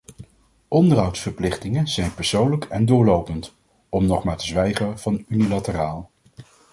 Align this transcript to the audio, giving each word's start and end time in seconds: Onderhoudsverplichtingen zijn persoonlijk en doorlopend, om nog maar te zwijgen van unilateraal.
Onderhoudsverplichtingen 0.67 1.87
zijn 1.87 2.13
persoonlijk 2.13 2.65
en 2.65 2.85
doorlopend, 2.85 3.53
om 3.89 4.05
nog 4.05 4.23
maar 4.23 4.37
te 4.37 4.45
zwijgen 4.45 4.99
van 4.99 5.25
unilateraal. 5.27 6.09